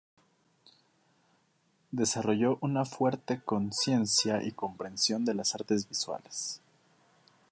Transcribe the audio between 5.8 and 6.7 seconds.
visuales.